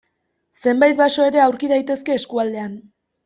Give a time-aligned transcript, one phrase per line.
[0.67, 2.75] Zenbait baso ere aurki daitezke eskualdean.